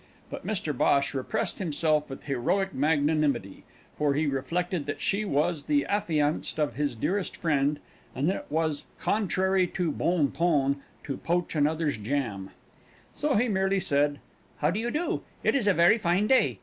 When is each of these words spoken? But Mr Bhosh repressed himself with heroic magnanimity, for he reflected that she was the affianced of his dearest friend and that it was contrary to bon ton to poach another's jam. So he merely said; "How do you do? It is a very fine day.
But 0.31 0.47
Mr 0.47 0.75
Bhosh 0.75 1.13
repressed 1.13 1.59
himself 1.59 2.09
with 2.09 2.23
heroic 2.23 2.73
magnanimity, 2.73 3.65
for 3.95 4.15
he 4.15 4.25
reflected 4.25 4.87
that 4.87 4.99
she 4.99 5.25
was 5.25 5.65
the 5.65 5.85
affianced 5.85 6.59
of 6.59 6.73
his 6.73 6.95
dearest 6.95 7.37
friend 7.37 7.77
and 8.15 8.27
that 8.27 8.35
it 8.35 8.45
was 8.49 8.87
contrary 8.99 9.67
to 9.67 9.91
bon 9.91 10.31
ton 10.31 10.77
to 11.03 11.17
poach 11.17 11.55
another's 11.55 11.97
jam. 11.97 12.49
So 13.13 13.35
he 13.35 13.47
merely 13.47 13.79
said; 13.79 14.17
"How 14.57 14.71
do 14.71 14.79
you 14.79 14.89
do? 14.89 15.21
It 15.43 15.53
is 15.53 15.67
a 15.67 15.73
very 15.75 15.99
fine 15.99 16.25
day. 16.25 16.57